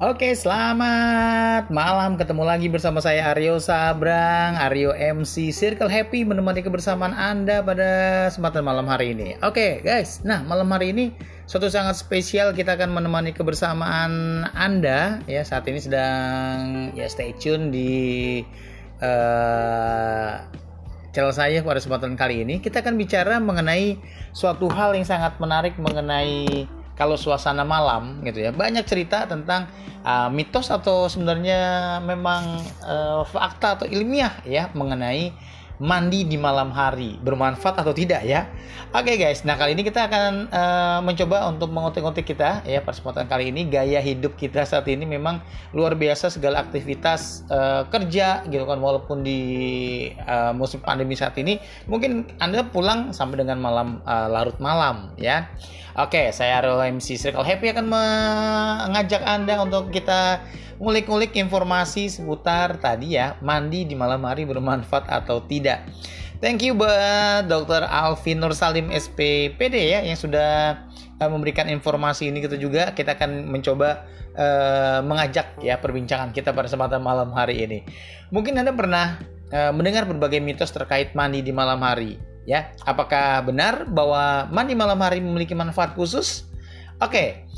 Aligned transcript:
Oke, 0.00 0.32
selamat 0.32 1.68
malam. 1.68 2.16
Ketemu 2.16 2.48
lagi 2.48 2.72
bersama 2.72 3.04
saya 3.04 3.36
Aryo 3.36 3.60
Sabrang, 3.60 4.56
Aryo 4.56 4.96
MC 4.96 5.52
Circle 5.52 5.92
Happy 5.92 6.24
menemani 6.24 6.64
kebersamaan 6.64 7.12
Anda 7.12 7.60
pada 7.60 8.24
kesempatan 8.32 8.64
malam 8.64 8.88
hari 8.88 9.12
ini. 9.12 9.36
Oke, 9.44 9.84
guys. 9.84 10.24
Nah, 10.24 10.40
malam 10.40 10.72
hari 10.72 10.96
ini 10.96 11.12
suatu 11.44 11.68
sangat 11.68 12.00
spesial 12.00 12.56
kita 12.56 12.80
akan 12.80 12.96
menemani 12.96 13.36
kebersamaan 13.36 14.48
Anda 14.56 15.20
ya. 15.28 15.44
Saat 15.44 15.68
ini 15.68 15.84
sedang 15.84 16.96
ya 16.96 17.04
stay 17.04 17.36
tune 17.36 17.68
di 17.68 18.40
uh, 19.04 20.32
channel 21.12 21.36
saya 21.36 21.60
pada 21.60 21.76
kesempatan 21.76 22.16
kali 22.16 22.48
ini. 22.48 22.64
Kita 22.64 22.80
akan 22.80 22.96
bicara 22.96 23.36
mengenai 23.36 24.00
suatu 24.32 24.64
hal 24.72 24.96
yang 24.96 25.04
sangat 25.04 25.36
menarik 25.36 25.76
mengenai 25.76 26.64
kalau 27.00 27.16
suasana 27.16 27.64
malam 27.64 28.20
gitu 28.28 28.44
ya 28.44 28.52
banyak 28.52 28.84
cerita 28.84 29.24
tentang 29.24 29.72
uh, 30.04 30.28
mitos 30.28 30.68
atau 30.68 31.08
sebenarnya 31.08 31.96
memang 32.04 32.60
uh, 32.84 33.24
fakta 33.24 33.80
atau 33.80 33.86
ilmiah 33.88 34.36
ya 34.44 34.68
mengenai 34.76 35.32
mandi 35.80 36.28
di 36.28 36.36
malam 36.36 36.68
hari 36.76 37.16
bermanfaat 37.24 37.80
atau 37.80 37.96
tidak 37.96 38.20
ya. 38.28 38.44
Oke 38.92 39.16
okay, 39.16 39.16
guys 39.16 39.48
nah 39.48 39.56
kali 39.56 39.72
ini 39.72 39.80
kita 39.80 40.12
akan 40.12 40.52
uh, 40.52 41.00
mencoba 41.00 41.48
untuk 41.48 41.72
mengotik-ngotik 41.72 42.28
kita 42.36 42.60
ya 42.68 42.84
kesempatan 42.84 43.24
kali 43.24 43.48
ini. 43.48 43.64
Gaya 43.64 43.96
hidup 44.04 44.36
kita 44.36 44.68
saat 44.68 44.84
ini 44.92 45.08
memang 45.08 45.40
luar 45.72 45.96
biasa 45.96 46.28
segala 46.28 46.60
aktivitas 46.60 47.48
uh, 47.48 47.88
kerja 47.88 48.44
gitu 48.44 48.68
kan 48.68 48.76
walaupun 48.76 49.24
di 49.24 49.40
uh, 50.20 50.52
musim 50.52 50.84
pandemi 50.84 51.16
saat 51.16 51.32
ini 51.40 51.56
mungkin 51.88 52.28
anda 52.44 52.60
pulang 52.60 53.16
sampai 53.16 53.40
dengan 53.40 53.56
malam 53.56 54.04
uh, 54.04 54.28
larut 54.28 54.60
malam 54.60 55.16
ya 55.16 55.48
Oke, 56.00 56.32
saya 56.32 56.64
Aro 56.64 56.80
MC 56.80 57.20
Circle 57.20 57.44
Happy 57.44 57.76
akan 57.76 57.92
mengajak 57.92 59.20
Anda 59.20 59.60
untuk 59.60 59.92
kita 59.92 60.40
ngulik-ngulik 60.80 61.36
informasi 61.36 62.08
seputar 62.08 62.80
tadi 62.80 63.20
ya, 63.20 63.36
mandi 63.44 63.84
di 63.84 63.92
malam 63.92 64.24
hari 64.24 64.48
bermanfaat 64.48 65.12
atau 65.12 65.44
tidak. 65.44 65.84
Thank 66.40 66.64
you 66.64 66.72
buat 66.72 67.44
Dr. 67.52 67.84
Alvin 67.84 68.40
Nur 68.40 68.56
Salim 68.56 68.88
SPPD 68.88 69.92
ya 69.92 70.00
yang 70.00 70.16
sudah 70.16 70.88
uh, 71.20 71.28
memberikan 71.28 71.68
informasi 71.68 72.32
ini 72.32 72.40
kita 72.40 72.56
juga. 72.56 72.96
Kita 72.96 73.20
akan 73.20 73.52
mencoba 73.52 74.08
uh, 74.40 75.04
mengajak 75.04 75.60
ya 75.60 75.76
perbincangan 75.76 76.32
kita 76.32 76.56
pada 76.56 76.64
kesempatan 76.64 77.04
malam 77.04 77.28
hari 77.36 77.60
ini. 77.60 77.84
Mungkin 78.32 78.56
Anda 78.56 78.72
pernah 78.72 79.20
uh, 79.52 79.68
mendengar 79.76 80.08
berbagai 80.08 80.40
mitos 80.40 80.72
terkait 80.72 81.12
mandi 81.12 81.44
di 81.44 81.52
malam 81.52 81.84
hari 81.84 82.29
ya. 82.44 82.72
Apakah 82.84 83.44
benar 83.44 83.88
bahwa 83.88 84.48
mandi 84.52 84.72
malam 84.76 85.00
hari 85.00 85.20
memiliki 85.20 85.52
manfaat 85.56 85.92
khusus? 85.96 86.46
Oke, 87.00 87.48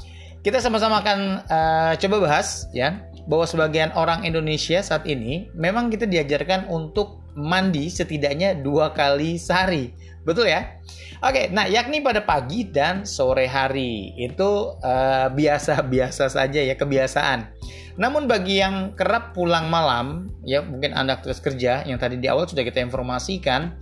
kita 0.42 0.58
sama-sama 0.58 1.02
akan 1.02 1.18
uh, 1.46 1.92
coba 1.98 2.16
bahas 2.22 2.66
ya 2.74 3.06
bahwa 3.26 3.46
sebagian 3.46 3.94
orang 3.94 4.26
Indonesia 4.26 4.82
saat 4.82 5.06
ini 5.06 5.50
memang 5.54 5.90
kita 5.90 6.06
diajarkan 6.06 6.66
untuk 6.66 7.22
mandi 7.38 7.88
setidaknya 7.88 8.58
dua 8.58 8.92
kali 8.92 9.38
sehari. 9.38 9.94
Betul 10.22 10.50
ya? 10.50 10.78
Oke, 11.22 11.50
nah 11.54 11.70
yakni 11.70 12.02
pada 12.02 12.22
pagi 12.22 12.66
dan 12.66 13.06
sore 13.06 13.46
hari 13.46 14.10
itu 14.18 14.74
eh, 14.82 15.26
biasa-biasa 15.30 16.26
uh, 16.26 16.32
saja 16.34 16.60
ya 16.62 16.74
kebiasaan. 16.74 17.46
Namun 17.94 18.26
bagi 18.26 18.58
yang 18.58 18.96
kerap 18.98 19.36
pulang 19.36 19.70
malam, 19.70 20.32
ya 20.42 20.64
mungkin 20.64 20.96
anda 20.96 21.20
aktivitas 21.20 21.44
kerja 21.44 21.72
yang 21.84 22.00
tadi 22.00 22.18
di 22.18 22.26
awal 22.26 22.48
sudah 22.48 22.64
kita 22.64 22.82
informasikan, 22.82 23.76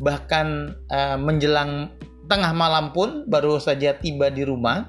bahkan 0.00 0.76
uh, 0.90 1.18
menjelang 1.18 1.92
tengah 2.26 2.52
malam 2.56 2.90
pun 2.90 3.28
baru 3.28 3.60
saja 3.60 3.96
tiba 4.00 4.32
di 4.32 4.42
rumah, 4.46 4.88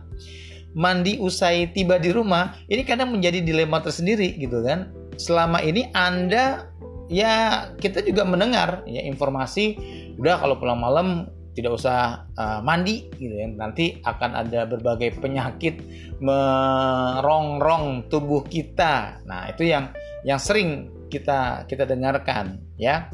mandi 0.76 1.20
usai 1.20 1.72
tiba 1.76 2.00
di 2.00 2.12
rumah, 2.16 2.56
ini 2.72 2.84
kadang 2.88 3.12
menjadi 3.12 3.44
dilema 3.44 3.84
tersendiri 3.84 4.36
gitu 4.40 4.64
kan. 4.64 4.92
Selama 5.16 5.64
ini 5.64 5.92
anda 5.96 6.68
ya 7.08 7.68
kita 7.78 8.02
juga 8.02 8.26
mendengar 8.26 8.82
ya 8.90 9.04
informasi 9.06 9.78
udah 10.18 10.42
kalau 10.42 10.58
pulang 10.58 10.82
malam 10.82 11.30
tidak 11.56 11.80
usah 11.80 12.28
uh, 12.36 12.60
mandi 12.60 13.08
gitu 13.16 13.32
ya 13.32 13.48
nanti 13.48 14.04
akan 14.04 14.44
ada 14.44 14.68
berbagai 14.68 15.16
penyakit 15.24 15.80
merongrong 16.20 18.12
tubuh 18.12 18.44
kita. 18.44 19.24
Nah 19.24 19.48
itu 19.48 19.72
yang 19.72 19.96
yang 20.28 20.40
sering 20.40 20.92
kita 21.08 21.64
kita 21.70 21.88
dengarkan 21.88 22.60
ya 22.76 23.08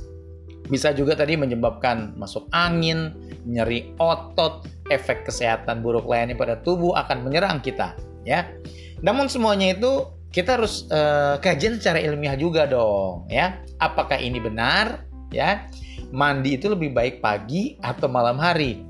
bisa 0.70 0.94
juga 0.94 1.18
tadi 1.18 1.40
menyebabkan 1.40 2.14
masuk 2.20 2.46
angin 2.54 3.16
nyeri 3.48 3.96
otot 3.98 4.68
efek 4.94 5.26
kesehatan 5.26 5.82
buruk 5.82 6.06
lainnya 6.06 6.38
pada 6.38 6.60
tubuh 6.62 6.94
akan 7.00 7.26
menyerang 7.26 7.64
kita 7.64 7.98
ya. 8.28 8.46
Namun 9.02 9.26
semuanya 9.32 9.74
itu 9.74 10.06
kita 10.32 10.62
harus 10.62 10.88
uh, 10.94 11.42
kajian 11.42 11.82
secara 11.82 12.00
ilmiah 12.00 12.38
juga 12.38 12.70
dong 12.70 13.26
ya. 13.32 13.58
Apakah 13.82 14.22
ini 14.22 14.38
benar 14.38 15.08
ya? 15.34 15.66
Mandi 16.12 16.60
itu 16.60 16.68
lebih 16.68 16.92
baik 16.92 17.24
pagi 17.24 17.80
atau 17.80 18.12
malam 18.12 18.36
hari? 18.36 18.84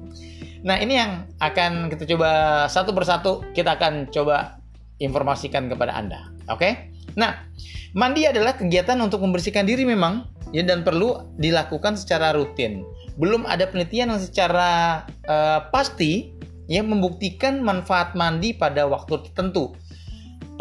Nah 0.62 0.78
ini 0.78 0.94
yang 0.98 1.26
akan 1.42 1.90
kita 1.90 2.06
coba 2.14 2.30
satu 2.70 2.94
persatu 2.94 3.42
kita 3.54 3.78
akan 3.78 4.10
coba 4.14 4.62
informasikan 5.02 5.66
kepada 5.66 5.98
anda 5.98 6.30
oke? 6.46 6.62
Okay? 6.62 6.74
nah 7.12 7.44
mandi 7.92 8.24
adalah 8.24 8.56
kegiatan 8.56 8.96
untuk 9.04 9.20
membersihkan 9.20 9.68
diri 9.68 9.84
memang 9.84 10.24
ya 10.52 10.64
dan 10.64 10.84
perlu 10.84 11.28
dilakukan 11.40 11.96
secara 11.96 12.36
rutin 12.36 12.84
belum 13.20 13.44
ada 13.48 13.68
penelitian 13.68 14.16
yang 14.16 14.22
secara 14.22 15.04
uh, 15.28 15.68
pasti 15.72 16.32
ya 16.72 16.80
membuktikan 16.84 17.60
manfaat 17.60 18.16
mandi 18.16 18.56
pada 18.56 18.88
waktu 18.88 19.20
tertentu 19.28 19.76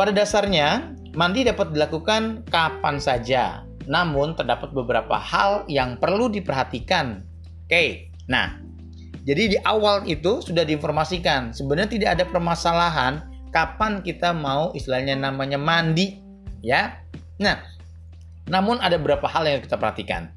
pada 0.01 0.17
dasarnya, 0.17 0.97
mandi 1.13 1.45
dapat 1.45 1.77
dilakukan 1.77 2.49
kapan 2.49 2.97
saja, 2.97 3.69
namun 3.85 4.33
terdapat 4.33 4.73
beberapa 4.73 5.21
hal 5.21 5.69
yang 5.69 6.01
perlu 6.01 6.33
diperhatikan. 6.33 7.21
Oke, 7.69 8.09
nah, 8.25 8.57
jadi 9.29 9.43
di 9.53 9.59
awal 9.61 10.09
itu 10.09 10.41
sudah 10.41 10.65
diinformasikan, 10.65 11.53
sebenarnya 11.53 11.91
tidak 11.93 12.11
ada 12.17 12.25
permasalahan 12.25 13.29
kapan 13.53 14.01
kita 14.01 14.33
mau 14.33 14.73
istilahnya 14.73 15.21
namanya 15.21 15.61
mandi, 15.61 16.17
ya. 16.65 16.97
Nah, 17.37 17.61
namun 18.51 18.83
ada 18.83 18.99
beberapa 18.99 19.31
hal 19.31 19.47
yang 19.47 19.63
kita 19.63 19.79
perhatikan. 19.79 20.35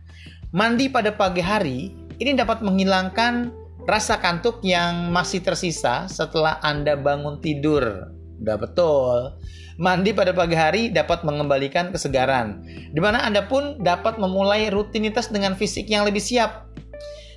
Mandi 0.53 0.87
pada 0.87 1.09
pagi 1.09 1.41
hari 1.41 1.91
ini 2.21 2.37
dapat 2.37 2.61
menghilangkan 2.61 3.49
rasa 3.89 4.21
kantuk 4.21 4.61
yang 4.63 5.09
masih 5.09 5.41
tersisa 5.41 6.05
setelah 6.07 6.61
Anda 6.61 6.93
bangun 6.95 7.41
tidur. 7.41 8.13
Udah 8.39 8.57
betul. 8.61 9.17
Mandi 9.81 10.13
pada 10.13 10.29
pagi 10.29 10.53
hari 10.53 10.93
dapat 10.93 11.25
mengembalikan 11.25 11.89
kesegaran, 11.89 12.61
di 12.93 13.01
mana 13.01 13.25
Anda 13.25 13.49
pun 13.49 13.81
dapat 13.81 14.21
memulai 14.21 14.69
rutinitas 14.69 15.33
dengan 15.33 15.57
fisik 15.57 15.89
yang 15.89 16.05
lebih 16.05 16.21
siap. 16.21 16.69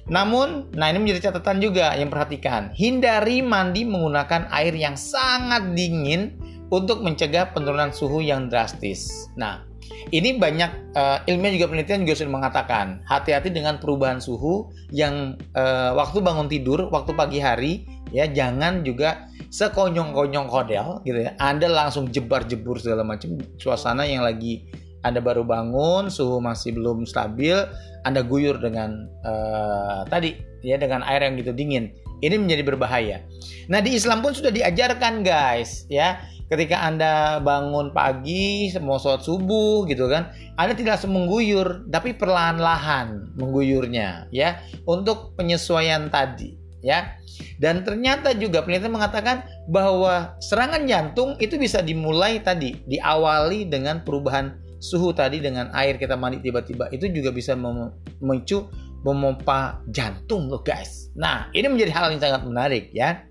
Namun, 0.06 0.70
nah 0.76 0.93
ini 0.93 1.03
menjadi 1.03 1.32
catatan 1.32 1.58
juga 1.58 1.97
yang 1.98 2.12
perhatikan. 2.12 2.70
Hindari 2.76 3.43
mandi 3.43 3.82
menggunakan 3.82 4.53
air 4.54 4.76
yang 4.76 4.94
sangat 4.94 5.75
dingin 5.75 6.37
untuk 6.71 7.03
mencegah 7.03 7.54
penurunan 7.54 7.94
suhu 7.94 8.19
yang 8.22 8.50
drastis. 8.50 9.31
Nah, 9.38 9.62
ini 10.10 10.38
banyak 10.38 10.94
uh, 10.99 11.19
ilmiah 11.31 11.54
juga 11.54 11.71
penelitian 11.71 12.03
juga 12.03 12.15
sudah 12.22 12.32
mengatakan 12.32 12.87
hati-hati 13.06 13.54
dengan 13.54 13.78
perubahan 13.78 14.19
suhu 14.19 14.71
yang 14.91 15.38
uh, 15.55 15.94
waktu 15.94 16.19
bangun 16.22 16.50
tidur, 16.50 16.91
waktu 16.91 17.15
pagi 17.15 17.38
hari 17.38 17.87
ya 18.10 18.26
jangan 18.31 18.87
juga 18.87 19.31
sekonyong-konyong 19.50 20.47
kodel 20.50 21.03
gitu 21.06 21.26
ya. 21.26 21.34
Anda 21.38 21.71
langsung 21.71 22.10
jebar-jebur 22.10 22.82
segala 22.82 23.06
macam 23.06 23.38
suasana 23.59 24.06
yang 24.06 24.26
lagi 24.26 24.66
Anda 25.06 25.22
baru 25.22 25.47
bangun, 25.47 26.10
suhu 26.10 26.43
masih 26.43 26.75
belum 26.75 27.06
stabil, 27.06 27.55
Anda 28.03 28.26
guyur 28.26 28.59
dengan 28.59 29.06
uh, 29.22 30.03
tadi 30.10 30.34
ya 30.66 30.82
dengan 30.82 31.06
air 31.06 31.22
yang 31.22 31.38
gitu 31.38 31.55
dingin. 31.55 31.94
Ini 32.25 32.37
menjadi 32.41 32.63
berbahaya. 32.65 33.25
Nah, 33.69 33.85
di 33.85 33.97
Islam 33.99 34.25
pun 34.25 34.33
sudah 34.33 34.49
diajarkan 34.53 35.21
guys, 35.21 35.85
ya. 35.91 36.21
Ketika 36.47 36.79
Anda 36.79 37.43
bangun 37.43 37.91
pagi, 37.91 38.71
mau 38.79 39.03
sholat 39.03 39.27
subuh 39.27 39.83
gitu 39.91 40.07
kan, 40.07 40.31
Anda 40.55 40.79
tidak 40.79 40.99
langsung 41.03 41.19
mengguyur, 41.19 41.91
tapi 41.91 42.15
perlahan-lahan 42.15 43.35
mengguyurnya, 43.35 44.31
ya, 44.31 44.63
untuk 44.87 45.35
penyesuaian 45.35 46.07
tadi, 46.07 46.55
ya. 46.87 47.19
Dan 47.59 47.83
ternyata 47.83 48.33
juga 48.33 48.63
penelitian 48.63 48.95
mengatakan 48.95 49.43
bahwa 49.67 50.39
serangan 50.39 50.87
jantung 50.87 51.35
itu 51.43 51.59
bisa 51.59 51.83
dimulai 51.83 52.39
tadi, 52.39 52.79
diawali 52.87 53.67
dengan 53.67 54.07
perubahan 54.07 54.55
suhu 54.79 55.11
tadi 55.11 55.41
dengan 55.41 55.73
air 55.73 55.97
kita 55.97 56.15
mandi 56.15 56.39
tiba-tiba 56.45 56.93
itu 56.93 57.09
juga 57.09 57.33
bisa 57.33 57.57
memicu 57.57 58.69
memompa 59.03 59.81
jantung 59.91 60.47
loh 60.53 60.63
guys. 60.63 61.06
Nah 61.17 61.49
ini 61.57 61.67
menjadi 61.69 61.93
hal 61.93 62.13
yang 62.13 62.23
sangat 62.23 62.43
menarik 62.45 62.93
ya. 62.93 63.25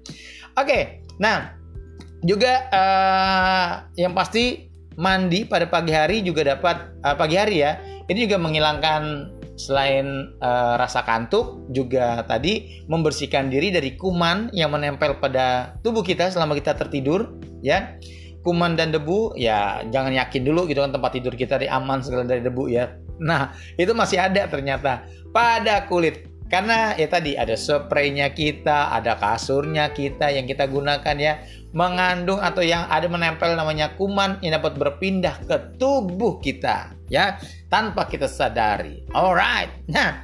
Oke, 0.57 1.05
nah 1.21 1.53
juga 2.25 2.65
uh, 2.73 3.85
yang 3.95 4.17
pasti 4.17 4.69
mandi 4.97 5.45
pada 5.45 5.67
pagi 5.69 5.91
hari 5.93 6.25
juga 6.25 6.57
dapat 6.57 6.97
uh, 7.05 7.15
pagi 7.15 7.37
hari 7.37 7.61
ya. 7.61 7.77
Ini 8.05 8.29
juga 8.29 8.37
menghilangkan 8.37 9.33
Selain 9.55 10.35
uh, 10.43 10.75
rasa 10.75 10.99
kantuk, 11.07 11.63
juga 11.71 12.27
tadi 12.27 12.83
membersihkan 12.91 13.47
diri 13.47 13.71
dari 13.71 13.95
kuman 13.95 14.51
yang 14.51 14.75
menempel 14.75 15.15
pada 15.15 15.79
tubuh 15.79 16.03
kita 16.03 16.27
selama 16.27 16.59
kita 16.59 16.75
tertidur, 16.75 17.39
ya. 17.63 17.95
kuman 18.45 18.77
dan 18.77 18.93
debu 18.93 19.33
ya 19.33 19.81
jangan 19.89 20.13
yakin 20.13 20.45
dulu 20.45 20.69
gitu 20.69 20.85
kan 20.85 20.93
tempat 20.93 21.17
tidur 21.17 21.33
kita 21.33 21.57
di 21.57 21.65
aman 21.65 21.97
segala 22.05 22.29
dari 22.29 22.45
debu 22.45 22.69
ya 22.69 22.93
nah 23.17 23.57
itu 23.73 23.89
masih 23.97 24.21
ada 24.21 24.45
ternyata 24.45 25.01
pada 25.33 25.89
kulit 25.89 26.29
karena 26.45 26.93
ya 26.93 27.09
tadi 27.09 27.33
ada 27.33 27.57
spraynya 27.57 28.29
kita 28.31 28.93
ada 28.93 29.17
kasurnya 29.17 29.89
kita 29.91 30.29
yang 30.29 30.45
kita 30.45 30.69
gunakan 30.69 31.15
ya 31.17 31.41
mengandung 31.73 32.39
atau 32.39 32.61
yang 32.61 32.85
ada 32.87 33.09
menempel 33.09 33.57
namanya 33.57 33.97
kuman 33.97 34.39
yang 34.45 34.61
dapat 34.61 34.77
berpindah 34.77 35.41
ke 35.43 35.75
tubuh 35.81 36.37
kita 36.39 36.93
ya 37.09 37.41
tanpa 37.67 38.05
kita 38.05 38.29
sadari 38.29 39.03
alright 39.11 39.73
nah 39.89 40.23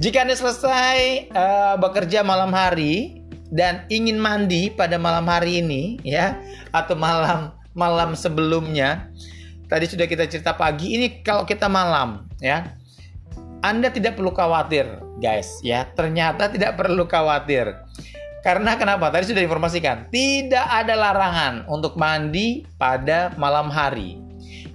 jika 0.00 0.24
anda 0.24 0.34
selesai 0.34 1.30
uh, 1.36 1.74
bekerja 1.76 2.24
malam 2.24 2.50
hari 2.50 3.22
dan 3.48 3.84
ingin 3.88 4.20
mandi 4.20 4.72
pada 4.72 4.96
malam 4.96 5.24
hari 5.28 5.60
ini 5.64 6.00
ya 6.04 6.36
atau 6.72 6.96
malam 6.96 7.58
malam 7.78 8.18
sebelumnya. 8.18 9.06
Tadi 9.70 9.86
sudah 9.86 10.10
kita 10.10 10.26
cerita 10.26 10.58
pagi, 10.58 10.98
ini 10.98 11.22
kalau 11.22 11.46
kita 11.46 11.70
malam 11.70 12.26
ya. 12.42 12.74
Anda 13.58 13.90
tidak 13.90 14.14
perlu 14.14 14.30
khawatir, 14.30 14.86
guys, 15.18 15.58
ya. 15.66 15.86
Ternyata 15.98 16.46
tidak 16.46 16.78
perlu 16.78 17.10
khawatir. 17.10 17.74
Karena 18.46 18.78
kenapa? 18.78 19.10
Tadi 19.10 19.34
sudah 19.34 19.42
informasikan, 19.42 20.06
tidak 20.14 20.62
ada 20.62 20.94
larangan 20.94 21.66
untuk 21.66 21.98
mandi 21.98 22.62
pada 22.78 23.34
malam 23.34 23.66
hari. 23.66 24.22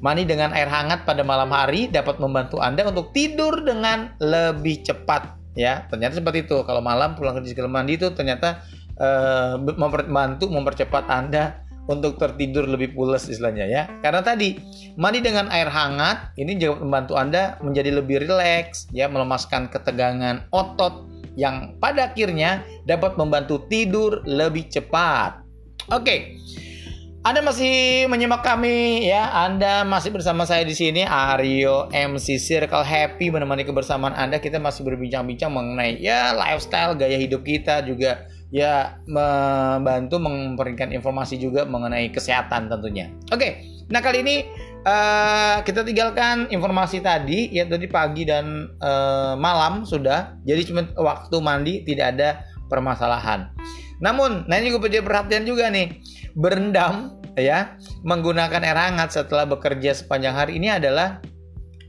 Mandi 0.04 0.28
dengan 0.28 0.52
air 0.52 0.68
hangat 0.68 1.08
pada 1.08 1.24
malam 1.24 1.48
hari 1.48 1.88
dapat 1.88 2.20
membantu 2.20 2.60
Anda 2.60 2.84
untuk 2.84 3.16
tidur 3.16 3.64
dengan 3.64 4.12
lebih 4.20 4.84
cepat 4.84 5.40
ya. 5.56 5.88
Ternyata 5.88 6.20
seperti 6.20 6.44
itu. 6.44 6.60
Kalau 6.68 6.84
malam 6.84 7.16
pulang 7.16 7.40
kerja 7.40 7.56
segala 7.56 7.72
mandi 7.72 7.96
itu 7.96 8.12
ternyata 8.12 8.68
uh, 9.00 9.56
membantu 9.64 10.52
mempercepat 10.52 11.08
Anda 11.08 11.63
untuk 11.88 12.16
tertidur 12.16 12.64
lebih 12.68 12.96
pulas 12.96 13.28
istilahnya 13.28 13.66
ya. 13.68 13.84
Karena 14.00 14.24
tadi 14.24 14.56
mandi 14.96 15.20
dengan 15.20 15.52
air 15.52 15.68
hangat 15.68 16.32
ini 16.40 16.56
juga 16.56 16.80
membantu 16.80 17.14
Anda 17.20 17.60
menjadi 17.60 17.92
lebih 18.00 18.24
rileks 18.24 18.88
ya, 18.96 19.12
melemaskan 19.12 19.68
ketegangan 19.68 20.48
otot 20.56 21.10
yang 21.34 21.76
pada 21.82 22.14
akhirnya 22.14 22.62
dapat 22.86 23.18
membantu 23.18 23.66
tidur 23.68 24.22
lebih 24.24 24.70
cepat. 24.70 25.42
Oke. 25.92 26.40
Anda 27.24 27.40
masih 27.40 28.04
menyimak 28.12 28.44
kami 28.44 29.08
ya. 29.08 29.32
Anda 29.48 29.88
masih 29.88 30.12
bersama 30.12 30.44
saya 30.44 30.68
di 30.68 30.76
sini 30.76 31.08
Aryo 31.08 31.88
MC 31.88 32.36
Circle 32.36 32.84
Happy 32.84 33.32
menemani 33.32 33.64
kebersamaan 33.64 34.12
Anda. 34.12 34.44
Kita 34.44 34.60
masih 34.60 34.84
berbincang-bincang 34.84 35.48
mengenai 35.48 36.04
ya 36.04 36.36
lifestyle, 36.36 37.00
gaya 37.00 37.16
hidup 37.16 37.48
kita 37.48 37.80
juga 37.88 38.28
ya 38.54 39.02
membantu 39.10 40.22
memberikan 40.22 40.94
informasi 40.94 41.42
juga 41.42 41.66
mengenai 41.66 42.14
kesehatan 42.14 42.70
tentunya. 42.70 43.10
Oke, 43.34 43.66
nah 43.90 43.98
kali 43.98 44.22
ini 44.22 44.46
uh, 44.86 45.66
kita 45.66 45.82
tinggalkan 45.82 46.46
informasi 46.54 47.02
tadi 47.02 47.50
ya 47.50 47.66
tadi 47.66 47.90
pagi 47.90 48.30
dan 48.30 48.70
uh, 48.78 49.34
malam 49.34 49.90
sudah. 49.90 50.38
Jadi 50.46 50.70
cuma 50.70 50.86
waktu 51.02 51.36
mandi 51.42 51.82
tidak 51.82 52.14
ada 52.14 52.30
permasalahan. 52.70 53.50
Namun, 54.06 54.46
nah 54.46 54.62
ini 54.62 54.70
juga 54.70 55.02
perhatian 55.02 55.50
juga 55.50 55.74
nih. 55.74 55.98
Berendam 56.38 57.18
ya 57.34 57.74
menggunakan 58.06 58.62
air 58.62 58.78
hangat 58.78 59.18
setelah 59.18 59.50
bekerja 59.50 59.98
sepanjang 59.98 60.38
hari 60.38 60.62
ini 60.62 60.70
adalah 60.70 61.18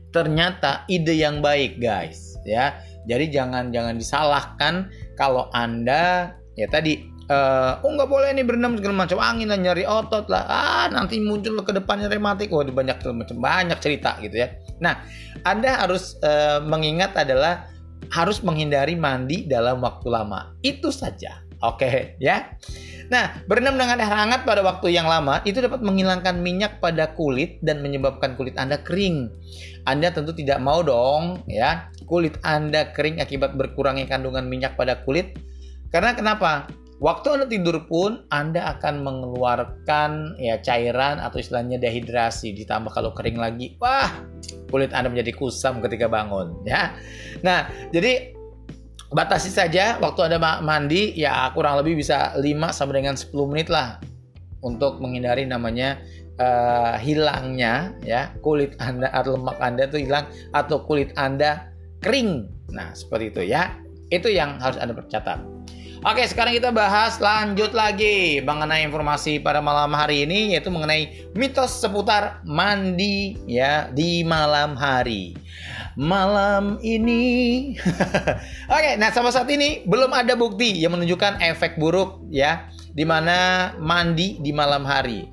ternyata 0.09 0.81
ide 0.89 1.13
yang 1.13 1.45
baik 1.45 1.77
guys 1.77 2.33
ya. 2.41 2.73
Jadi 3.05 3.29
jangan 3.29 3.69
jangan 3.69 4.01
disalahkan 4.01 4.89
kalau 5.13 5.45
Anda 5.53 6.33
ya 6.55 6.67
tadi 6.71 7.11
uh, 7.27 7.83
oh 7.83 7.91
nggak 7.93 8.09
boleh 8.09 8.31
nih 8.35 8.45
berenang 8.47 8.79
segala 8.79 9.05
macam. 9.05 9.19
Angin 9.19 9.51
dan 9.51 9.61
nyari 9.63 9.83
otot 9.83 10.27
lah. 10.31 10.43
Ah 10.47 10.85
nanti 10.91 11.19
muncul 11.21 11.59
ke 11.61 11.71
depannya 11.75 12.07
rematik. 12.07 12.51
Wah 12.51 12.65
banyak 12.65 12.97
macam 13.03 13.37
banyak 13.37 13.77
cerita 13.79 14.17
gitu 14.23 14.35
ya. 14.43 14.55
Nah 14.79 15.03
anda 15.43 15.83
harus 15.83 16.15
uh, 16.23 16.63
mengingat 16.63 17.13
adalah 17.15 17.67
harus 18.13 18.41
menghindari 18.45 18.95
mandi 18.95 19.45
dalam 19.45 19.81
waktu 19.83 20.07
lama. 20.09 20.55
Itu 20.63 20.89
saja. 20.89 21.43
Oke 21.63 21.87
okay, 21.87 21.97
ya. 22.19 22.53
Nah, 23.05 23.37
berenang 23.45 23.77
dengan 23.77 24.01
air 24.01 24.09
hangat 24.09 24.49
pada 24.49 24.65
waktu 24.65 24.89
yang 24.89 25.05
lama 25.05 25.37
itu 25.45 25.61
dapat 25.61 25.77
menghilangkan 25.85 26.41
minyak 26.41 26.81
pada 26.81 27.13
kulit 27.13 27.61
dan 27.61 27.85
menyebabkan 27.85 28.33
kulit 28.33 28.57
Anda 28.57 28.81
kering. 28.81 29.29
Anda 29.85 30.09
tentu 30.09 30.33
tidak 30.33 30.57
mau 30.57 30.81
dong 30.81 31.45
ya, 31.45 31.93
kulit 32.09 32.41
Anda 32.41 32.89
kering 32.97 33.21
akibat 33.21 33.53
berkurangnya 33.53 34.09
kandungan 34.09 34.49
minyak 34.49 34.73
pada 34.73 35.05
kulit 35.05 35.37
karena 35.95 36.11
kenapa? 36.11 36.67
Waktu 36.99 37.27
Anda 37.39 37.47
tidur 37.47 37.87
pun 37.87 38.27
Anda 38.27 38.75
akan 38.75 39.03
mengeluarkan 39.03 40.39
ya 40.39 40.59
cairan 40.59 41.23
atau 41.23 41.39
istilahnya 41.39 41.79
dehidrasi 41.79 42.51
ditambah 42.51 42.91
kalau 42.91 43.15
kering 43.15 43.39
lagi, 43.39 43.79
wah 43.79 44.11
kulit 44.67 44.91
Anda 44.91 45.07
menjadi 45.07 45.31
kusam 45.39 45.79
ketika 45.79 46.11
bangun 46.11 46.67
ya. 46.67 46.91
Nah, 47.47 47.71
jadi 47.95 48.35
batasi 49.11 49.47
saja 49.51 49.95
waktu 50.03 50.27
Anda 50.27 50.59
mandi 50.59 51.15
ya 51.15 51.47
kurang 51.55 51.79
lebih 51.79 52.03
bisa 52.03 52.35
5 52.35 52.43
sampai 52.75 52.99
dengan 52.99 53.15
10 53.15 53.31
menit 53.47 53.71
lah 53.71 53.99
untuk 54.59 54.99
menghindari 54.99 55.47
namanya 55.47 55.99
uh, 56.43 56.99
hilangnya 56.99 57.95
ya 58.03 58.35
kulit 58.43 58.75
Anda 58.83 59.11
atau 59.15 59.39
lemak 59.39 59.59
Anda 59.63 59.87
itu 59.87 60.03
hilang 60.03 60.27
atau 60.51 60.83
kulit 60.83 61.15
Anda 61.15 61.71
kering. 62.03 62.51
Nah, 62.75 62.91
seperti 62.91 63.31
itu 63.31 63.41
ya. 63.47 63.71
Itu 64.11 64.27
yang 64.31 64.59
harus 64.63 64.79
Anda 64.79 64.95
percatat. 64.95 65.55
Oke, 66.05 66.21
sekarang 66.29 66.53
kita 66.53 66.69
bahas 66.69 67.17
lanjut 67.17 67.73
lagi 67.73 68.37
mengenai 68.37 68.85
informasi 68.85 69.41
pada 69.41 69.57
malam 69.57 69.89
hari 69.89 70.21
ini 70.21 70.53
yaitu 70.53 70.69
mengenai 70.69 71.33
mitos 71.33 71.81
seputar 71.81 72.45
mandi 72.45 73.41
ya 73.49 73.89
di 73.89 74.21
malam 74.21 74.77
hari. 74.77 75.33
Malam 75.97 76.77
ini. 76.85 77.73
Oke, 78.77 79.01
nah 79.01 79.09
sama 79.17 79.33
saat 79.33 79.49
ini 79.49 79.81
belum 79.89 80.13
ada 80.13 80.37
bukti 80.37 80.77
yang 80.77 80.93
menunjukkan 80.93 81.41
efek 81.41 81.81
buruk 81.81 82.21
ya 82.29 82.69
di 82.93 83.01
mana 83.01 83.73
mandi 83.81 84.37
di 84.37 84.53
malam 84.53 84.85
hari. 84.85 85.25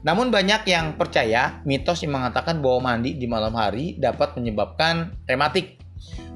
Namun 0.00 0.32
banyak 0.32 0.64
yang 0.64 0.96
percaya 0.96 1.60
mitos 1.68 2.00
yang 2.00 2.16
mengatakan 2.16 2.64
bahwa 2.64 2.88
mandi 2.88 3.20
di 3.20 3.28
malam 3.28 3.52
hari 3.52 4.00
dapat 4.00 4.32
menyebabkan 4.32 5.12
rematik. 5.28 5.76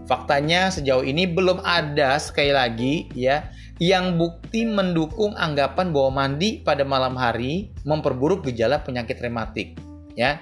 Faktanya 0.04 0.68
sejauh 0.68 1.06
ini 1.06 1.24
belum 1.24 1.64
ada 1.64 2.18
sekali 2.18 2.50
lagi 2.50 3.06
ya 3.14 3.46
yang 3.80 4.20
bukti 4.20 4.68
mendukung 4.68 5.32
anggapan 5.40 5.88
bahwa 5.88 6.22
mandi 6.22 6.60
pada 6.60 6.84
malam 6.84 7.16
hari 7.16 7.72
memperburuk 7.88 8.44
gejala 8.44 8.84
penyakit 8.84 9.16
rematik 9.24 9.80
ya. 10.12 10.36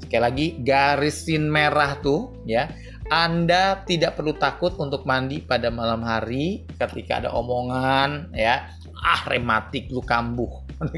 Sekali 0.00 0.22
lagi 0.24 0.46
garisin 0.64 1.52
merah 1.52 2.00
tuh 2.00 2.32
ya. 2.48 2.72
Anda 3.12 3.84
tidak 3.84 4.16
perlu 4.16 4.32
takut 4.40 4.72
untuk 4.80 5.04
mandi 5.04 5.44
pada 5.44 5.68
malam 5.68 6.00
hari 6.00 6.64
ketika 6.80 7.20
ada 7.20 7.28
omongan 7.36 8.32
ya. 8.32 8.72
Ah 9.04 9.20
rematik 9.28 9.92
lu 9.92 10.00
kambuh. 10.00 10.64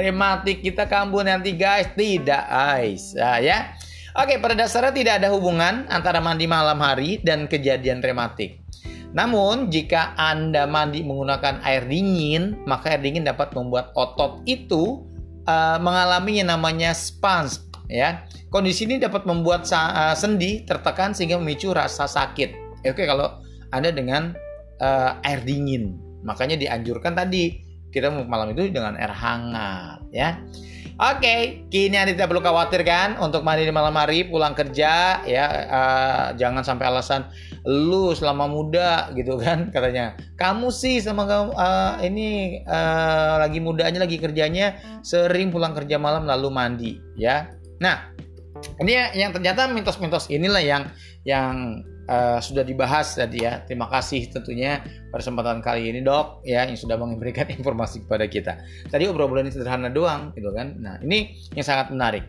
rematik 0.00 0.64
kita 0.64 0.88
kambuh 0.88 1.20
nanti 1.20 1.52
guys. 1.52 1.92
Tidak 1.92 2.44
guys. 2.48 3.12
Nah, 3.12 3.44
ya. 3.44 3.76
Oke, 4.16 4.40
pada 4.40 4.56
dasarnya 4.56 4.90
tidak 4.90 5.14
ada 5.20 5.28
hubungan 5.30 5.84
antara 5.92 6.18
mandi 6.18 6.48
malam 6.48 6.80
hari 6.80 7.20
dan 7.20 7.44
kejadian 7.44 8.00
rematik. 8.00 8.67
Namun, 9.16 9.72
jika 9.72 10.12
Anda 10.20 10.68
mandi 10.68 11.00
menggunakan 11.00 11.64
air 11.64 11.88
dingin, 11.88 12.60
maka 12.68 12.92
air 12.92 13.00
dingin 13.00 13.24
dapat 13.24 13.56
membuat 13.56 13.92
otot 13.96 14.44
itu 14.44 15.08
uh, 15.48 15.80
mengalami 15.80 16.44
yang 16.44 16.52
namanya 16.52 16.92
sponge, 16.92 17.64
ya. 17.88 18.28
Kondisi 18.52 18.84
ini 18.84 19.00
dapat 19.00 19.24
membuat 19.24 19.64
uh, 19.72 20.12
sendi 20.12 20.64
tertekan 20.68 21.16
sehingga 21.16 21.40
memicu 21.40 21.72
rasa 21.72 22.04
sakit. 22.04 22.80
Oke, 22.84 23.08
kalau 23.08 23.40
Anda 23.72 23.92
dengan 23.92 24.36
uh, 24.80 25.20
air 25.24 25.40
dingin, 25.44 25.96
makanya 26.24 26.60
dianjurkan 26.60 27.16
tadi 27.16 27.64
kita 27.88 28.12
malam 28.12 28.52
itu 28.52 28.68
dengan 28.68 28.96
air 29.00 29.12
hangat, 29.12 29.97
ya. 30.14 30.40
Oke, 30.98 31.22
okay, 31.22 31.40
kini 31.70 31.94
Anda 31.94 32.10
tidak 32.10 32.34
perlu 32.34 32.42
khawatir 32.42 32.82
kan 32.82 33.14
untuk 33.22 33.46
mandi 33.46 33.62
di 33.62 33.70
malam 33.70 33.94
hari 33.94 34.26
pulang 34.26 34.50
kerja 34.50 35.22
ya 35.22 35.46
uh, 35.70 36.26
jangan 36.34 36.66
sampai 36.66 36.90
alasan 36.90 37.22
lu 37.62 38.10
selama 38.18 38.50
muda 38.50 39.06
gitu 39.14 39.38
kan 39.38 39.66
katanya. 39.74 40.18
Kamu 40.34 40.74
sih 40.74 40.98
sama 40.98 41.22
kamu 41.22 41.54
uh, 41.54 42.02
ini 42.02 42.60
uh, 42.66 43.46
lagi 43.46 43.62
mudanya 43.62 44.02
lagi 44.02 44.18
kerjanya 44.18 44.74
sering 45.06 45.54
pulang 45.54 45.70
kerja 45.70 46.02
malam 46.02 46.26
lalu 46.26 46.50
mandi 46.50 46.92
ya. 47.14 47.46
Nah, 47.78 48.10
ini 48.82 48.98
yang 49.14 49.30
ternyata 49.30 49.70
mitos-mitos 49.70 50.26
inilah 50.34 50.62
yang 50.66 50.82
yang 51.22 51.78
uh, 52.08 52.40
sudah 52.40 52.64
dibahas 52.64 53.14
tadi 53.14 53.44
ya. 53.44 53.62
Terima 53.62 53.86
kasih 53.86 54.32
tentunya 54.32 54.82
pada 55.12 55.22
kesempatan 55.22 55.60
kali 55.60 55.92
ini 55.92 56.00
dok 56.00 56.42
ya 56.42 56.64
yang 56.64 56.74
sudah 56.74 56.96
memberikan 56.96 57.46
informasi 57.58 58.08
kepada 58.08 58.26
kita. 58.26 58.52
Tadi 58.88 59.04
obrolan 59.06 59.46
ini 59.46 59.52
sederhana 59.54 59.92
doang 59.92 60.32
gitu 60.34 60.50
kan. 60.50 60.74
Nah 60.80 60.98
ini 61.04 61.36
yang 61.54 61.66
sangat 61.66 61.92
menarik. 61.92 62.24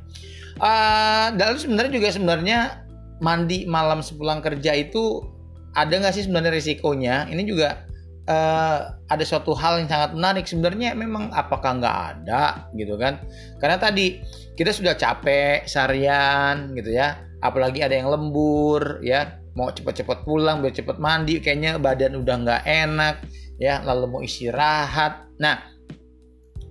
Uh, 0.60 1.32
dan 1.40 1.56
sebenarnya 1.56 1.92
juga 1.96 2.12
sebenarnya 2.12 2.84
mandi 3.24 3.64
malam 3.64 4.04
sepulang 4.04 4.44
kerja 4.44 4.76
itu 4.76 5.24
ada 5.72 5.90
nggak 5.90 6.14
sih 6.14 6.28
sebenarnya 6.28 6.52
risikonya? 6.52 7.16
Ini 7.32 7.42
juga 7.48 7.90
uh, 8.30 8.80
ada 9.10 9.24
suatu 9.26 9.58
hal 9.58 9.84
yang 9.84 9.90
sangat 9.90 10.12
menarik 10.14 10.46
sebenarnya 10.46 10.94
memang 10.94 11.34
apakah 11.34 11.82
nggak 11.82 11.98
ada 12.14 12.70
gitu 12.78 12.96
kan 12.96 13.18
karena 13.58 13.78
tadi 13.82 14.22
kita 14.54 14.70
sudah 14.70 14.94
capek 14.94 15.66
seharian 15.66 16.78
gitu 16.78 16.94
ya 16.94 17.18
apalagi 17.42 17.82
ada 17.82 17.98
yang 17.98 18.12
lembur 18.12 19.02
ya 19.02 19.39
mau 19.58 19.74
cepat-cepat 19.74 20.26
pulang 20.26 20.62
biar 20.62 20.74
cepat 20.74 20.98
mandi 21.02 21.42
kayaknya 21.42 21.82
badan 21.82 22.20
udah 22.22 22.36
nggak 22.46 22.64
enak 22.66 23.16
ya 23.58 23.82
lalu 23.84 24.06
mau 24.08 24.22
istirahat. 24.22 25.26
Nah 25.42 25.62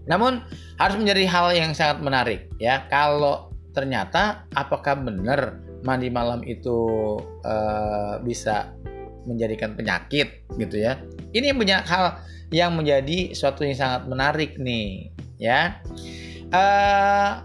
namun 0.09 0.41
harus 0.81 0.97
menjadi 0.97 1.25
hal 1.29 1.47
yang 1.53 1.73
sangat 1.77 2.01
menarik 2.01 2.41
ya. 2.57 2.89
Kalau 2.89 3.53
ternyata 3.77 4.49
apakah 4.57 4.97
benar 4.97 5.61
mandi 5.85 6.09
malam 6.11 6.43
itu 6.43 7.21
uh, 7.45 8.19
bisa 8.25 8.73
menjadikan 9.29 9.77
penyakit 9.77 10.49
gitu 10.57 10.81
ya. 10.81 10.97
Ini 11.37 11.53
banyak 11.53 11.85
hal 11.85 12.25
yang 12.49 12.73
menjadi 12.75 13.37
suatu 13.37 13.69
yang 13.69 13.77
sangat 13.77 14.09
menarik 14.09 14.57
nih 14.57 15.13
ya. 15.37 15.85
Uh, 16.49 17.45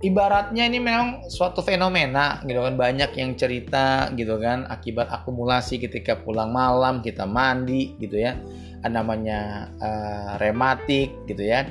ibaratnya 0.00 0.64
ini 0.64 0.80
memang 0.80 1.28
suatu 1.28 1.60
fenomena 1.60 2.40
gitu 2.44 2.60
kan. 2.60 2.74
Banyak 2.76 3.12
yang 3.16 3.36
cerita 3.36 4.08
gitu 4.16 4.40
kan 4.40 4.64
akibat 4.68 5.12
akumulasi 5.12 5.80
ketika 5.80 6.16
pulang 6.20 6.52
malam 6.52 7.04
kita 7.04 7.28
mandi 7.28 7.96
gitu 8.00 8.20
ya. 8.20 8.36
Namanya 8.80 9.68
uh, 9.76 10.40
rematik 10.40 11.12
gitu 11.28 11.44
ya. 11.44 11.68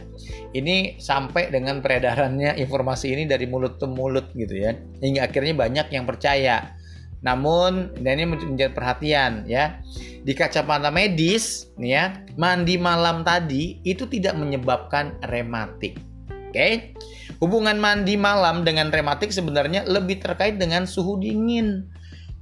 Ini 0.53 1.01
sampai 1.01 1.49
dengan 1.49 1.81
peredarannya 1.81 2.57
informasi 2.61 3.17
ini 3.17 3.23
dari 3.25 3.49
mulut 3.49 3.81
ke 3.81 3.85
mulut 3.89 4.29
gitu 4.37 4.53
ya. 4.53 4.77
Hingga 5.01 5.29
akhirnya 5.29 5.53
banyak 5.57 5.87
yang 5.89 6.05
percaya. 6.05 6.77
Namun 7.19 7.99
dan 7.99 8.21
ini 8.21 8.37
menjadi 8.37 8.71
perhatian 8.71 9.49
ya. 9.49 9.81
Di 10.19 10.35
kacamata 10.37 10.93
medis 10.93 11.71
nih 11.79 11.91
ya 11.95 12.05
mandi 12.35 12.75
malam 12.75 13.23
tadi 13.23 13.79
itu 13.87 14.03
tidak 14.05 14.35
menyebabkan 14.35 15.15
rematik 15.31 16.08
oke 16.49 16.57
okay? 16.57 16.97
Hubungan 17.39 17.79
mandi 17.79 18.19
malam 18.19 18.67
dengan 18.67 18.91
rematik 18.91 19.31
sebenarnya 19.31 19.87
lebih 19.87 20.19
terkait 20.19 20.59
dengan 20.59 20.83
suhu 20.83 21.15
dingin. 21.21 21.87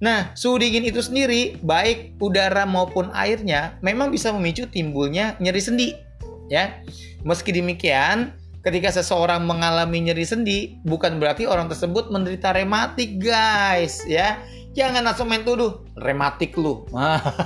Nah, 0.02 0.34
suhu 0.34 0.58
dingin 0.58 0.90
itu 0.90 1.06
sendiri, 1.06 1.62
baik 1.62 2.18
udara 2.18 2.66
maupun 2.66 3.14
airnya, 3.14 3.78
memang 3.86 4.10
bisa 4.10 4.34
memicu 4.34 4.66
timbulnya 4.66 5.38
nyeri 5.38 5.62
sendi. 5.62 5.90
Ya, 6.50 6.82
meski 7.22 7.54
demikian, 7.54 8.34
ketika 8.66 8.90
seseorang 8.90 9.46
mengalami 9.46 10.10
nyeri 10.10 10.26
sendi, 10.26 10.82
bukan 10.82 11.22
berarti 11.22 11.46
orang 11.46 11.70
tersebut 11.70 12.10
menderita 12.10 12.54
rematik, 12.56 13.22
guys. 13.22 14.02
Ya, 14.10 14.42
jangan 14.74 15.06
langsung 15.06 15.30
main 15.30 15.46
tuduh 15.46 15.86
rematik 15.98 16.58
lu, 16.58 16.86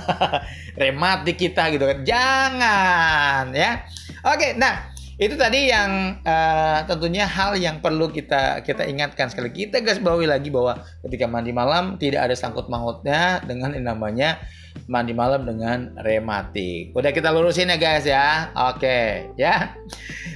rematik 0.82 1.36
kita 1.40 1.72
gitu 1.72 1.84
kan, 1.88 1.98
jangan 2.04 3.44
ya. 3.56 3.84
Oke, 4.22 4.54
nah 4.54 4.91
itu 5.22 5.38
tadi 5.38 5.70
yang 5.70 6.18
uh, 6.26 6.82
tentunya 6.90 7.22
hal 7.28 7.54
yang 7.54 7.78
perlu 7.78 8.10
kita 8.10 8.66
kita 8.66 8.82
ingatkan. 8.90 9.30
Sekali 9.30 9.54
kita 9.54 9.78
guys 9.78 10.02
bawahi 10.02 10.26
lagi 10.26 10.50
bahwa 10.50 10.82
ketika 11.06 11.30
mandi 11.30 11.54
malam 11.54 11.94
tidak 11.94 12.26
ada 12.26 12.34
sangkut 12.34 12.66
mautnya 12.66 13.38
dengan 13.46 13.70
yang 13.70 13.86
namanya 13.86 14.42
mandi 14.90 15.14
malam 15.14 15.46
dengan 15.46 15.94
rematik. 16.02 16.90
Udah 16.98 17.14
kita 17.14 17.30
lurusin 17.30 17.70
ya 17.70 17.78
guys 17.78 18.02
ya? 18.02 18.50
Oke 18.74 19.30
ya? 19.38 19.78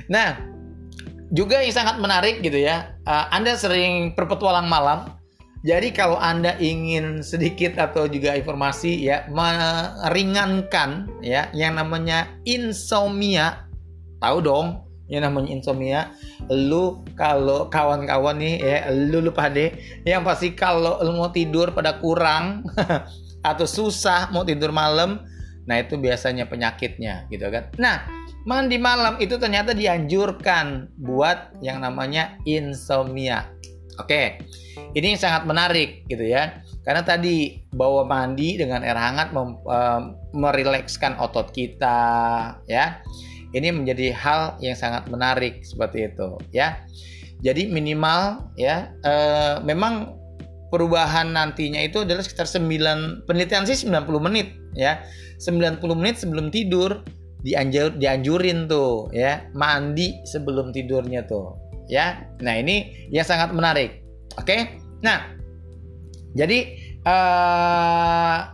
Nah 0.06 0.38
juga 1.34 1.58
yang 1.58 1.74
sangat 1.74 1.98
menarik 1.98 2.38
gitu 2.38 2.62
ya 2.62 2.94
uh, 3.10 3.26
anda 3.34 3.58
sering 3.58 4.14
berpetualang 4.14 4.70
malam. 4.70 5.10
Jadi 5.66 5.90
kalau 5.90 6.14
anda 6.14 6.54
ingin 6.62 7.26
sedikit 7.26 7.74
atau 7.74 8.06
juga 8.06 8.38
informasi 8.38 9.02
ya 9.02 9.26
meringankan 9.26 11.10
ya 11.26 11.50
yang 11.50 11.74
namanya 11.74 12.30
insomnia 12.46 13.65
tahu 14.20 14.38
dong 14.42 14.86
yang 15.06 15.22
namanya 15.22 15.54
insomnia 15.54 16.00
lu 16.50 17.06
kalau 17.14 17.70
kawan-kawan 17.70 18.42
nih 18.42 18.54
ya 18.58 18.78
lu 18.90 19.22
lupa 19.22 19.46
deh. 19.46 19.70
Yang 20.02 20.22
pasti 20.26 20.48
kalau 20.54 20.98
lu 21.02 21.14
mau 21.14 21.30
tidur 21.30 21.70
pada 21.70 21.98
kurang 22.02 22.66
atau 23.50 23.66
susah 23.66 24.30
mau 24.34 24.42
tidur 24.42 24.74
malam 24.74 25.22
nah 25.66 25.82
itu 25.82 25.98
biasanya 25.98 26.46
penyakitnya 26.46 27.26
gitu 27.30 27.46
kan. 27.50 27.70
Nah 27.78 28.06
mandi 28.46 28.78
malam 28.78 29.18
itu 29.18 29.34
ternyata 29.38 29.74
dianjurkan 29.74 30.94
buat 30.98 31.58
yang 31.62 31.82
namanya 31.82 32.38
insomnia. 32.46 33.50
Oke 33.98 34.42
ini 34.94 35.14
sangat 35.14 35.46
menarik 35.46 36.06
gitu 36.10 36.22
ya. 36.26 36.62
Karena 36.86 37.02
tadi 37.02 37.66
bawa 37.74 38.06
mandi 38.06 38.54
dengan 38.54 38.86
air 38.86 38.94
hangat 38.94 39.34
mem, 39.34 39.58
uh, 39.66 40.14
merilekskan 40.30 41.18
otot 41.18 41.50
kita 41.50 41.98
ya 42.70 43.02
ini 43.56 43.72
menjadi 43.72 44.12
hal 44.12 44.60
yang 44.60 44.76
sangat 44.76 45.08
menarik 45.08 45.64
seperti 45.64 46.12
itu 46.12 46.36
ya. 46.52 46.84
Jadi 47.40 47.72
minimal 47.72 48.52
ya 48.60 48.92
eh, 49.00 49.56
memang 49.64 50.12
perubahan 50.68 51.32
nantinya 51.32 51.80
itu 51.80 52.04
adalah 52.04 52.20
sekitar 52.20 52.44
9 52.44 53.24
penelitian 53.24 53.64
sih 53.64 53.88
90 53.88 54.04
menit 54.20 54.52
ya. 54.76 55.00
90 55.40 55.80
menit 55.96 56.20
sebelum 56.20 56.52
tidur 56.52 57.00
dianjur 57.44 57.94
dianjurin 58.00 58.66
tuh 58.66 59.12
ya 59.14 59.46
mandi 59.52 60.20
sebelum 60.28 60.76
tidurnya 60.76 61.24
tuh 61.24 61.56
ya. 61.88 62.20
Nah, 62.42 62.54
ini 62.60 63.08
yang 63.08 63.24
sangat 63.24 63.54
menarik. 63.54 64.04
Oke. 64.36 64.76
Nah, 65.00 65.32
jadi 66.36 66.76
uh, 67.06 68.52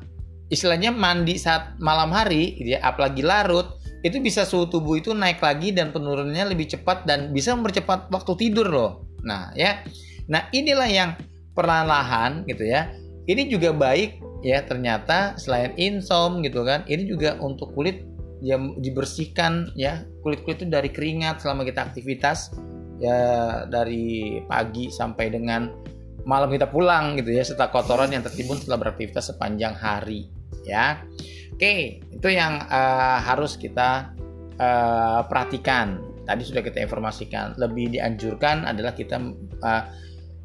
istilahnya 0.53 0.93
mandi 0.93 1.41
saat 1.41 1.81
malam 1.81 2.13
hari 2.13 2.55
ya 2.61 2.79
apalagi 2.85 3.25
larut 3.25 3.82
itu 4.03 4.19
bisa 4.19 4.43
suhu 4.43 4.67
tubuh 4.67 4.99
itu 4.99 5.15
naik 5.15 5.39
lagi 5.39 5.71
dan 5.71 5.95
penurunannya 5.95 6.53
lebih 6.55 6.75
cepat 6.75 7.07
dan 7.07 7.31
bisa 7.31 7.55
mempercepat 7.55 8.11
waktu 8.11 8.33
tidur 8.35 8.67
loh. 8.67 8.93
Nah, 9.23 9.55
ya. 9.55 9.87
Nah, 10.27 10.51
inilah 10.51 10.91
yang 10.91 11.11
perlahan 11.55 12.43
gitu 12.51 12.67
ya. 12.67 12.91
Ini 13.31 13.47
juga 13.47 13.71
baik 13.71 14.19
ya 14.43 14.67
ternyata 14.67 15.39
selain 15.39 15.71
insom 15.79 16.43
gitu 16.43 16.67
kan. 16.67 16.83
Ini 16.91 17.07
juga 17.07 17.39
untuk 17.39 17.71
kulit 17.79 18.03
yang 18.43 18.75
dibersihkan 18.83 19.71
ya. 19.79 20.03
Kulit-kulit 20.27 20.63
itu 20.63 20.67
dari 20.67 20.91
keringat 20.91 21.47
selama 21.47 21.63
kita 21.63 21.87
aktivitas 21.87 22.51
ya 22.99 23.63
dari 23.71 24.43
pagi 24.51 24.91
sampai 24.91 25.27
dengan 25.31 25.71
malam 26.23 26.51
kita 26.51 26.71
pulang 26.71 27.19
gitu 27.19 27.35
ya 27.35 27.43
setelah 27.43 27.71
kotoran 27.75 28.11
yang 28.15 28.23
tertimbun 28.23 28.59
setelah 28.59 28.91
beraktivitas 28.91 29.31
sepanjang 29.31 29.79
hari 29.79 30.27
ya. 30.67 31.03
Oke, 31.63 32.03
itu 32.11 32.27
yang 32.27 32.59
uh, 32.59 33.23
harus 33.23 33.55
kita 33.55 34.11
uh, 34.59 35.23
perhatikan. 35.31 36.03
Tadi 36.27 36.43
sudah 36.43 36.59
kita 36.59 36.83
informasikan. 36.83 37.55
Lebih 37.55 37.95
dianjurkan 37.95 38.67
adalah 38.67 38.91
kita 38.91 39.23
uh, 39.63 39.87